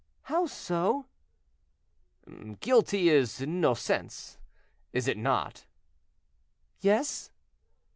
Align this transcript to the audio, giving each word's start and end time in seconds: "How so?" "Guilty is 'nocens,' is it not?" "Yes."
"How 0.23 0.47
so?" 0.47 1.05
"Guilty 2.59 3.09
is 3.09 3.39
'nocens,' 3.39 4.39
is 4.93 5.07
it 5.07 5.15
not?" 5.15 5.67
"Yes." 6.79 7.29